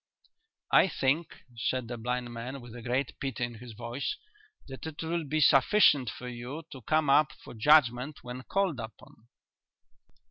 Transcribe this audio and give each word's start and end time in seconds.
"I 0.71 0.87
think," 0.87 1.43
said 1.55 1.87
the 1.87 1.95
blind 1.95 2.33
man, 2.33 2.59
with 2.59 2.75
a 2.75 2.81
great 2.81 3.19
pity 3.19 3.43
in 3.43 3.53
his 3.59 3.73
voice, 3.73 4.15
"that 4.67 4.87
it 4.87 5.03
will 5.03 5.25
be 5.25 5.39
sufficient 5.39 6.09
for 6.09 6.27
you 6.27 6.63
to 6.71 6.81
come 6.81 7.07
up 7.07 7.31
for 7.33 7.53
Judgment 7.53 8.23
when 8.23 8.41
called 8.41 8.79
upon." 8.79 9.27